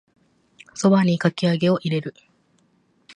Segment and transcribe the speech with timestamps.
[0.73, 2.15] 蕎麦にかき揚げを入れる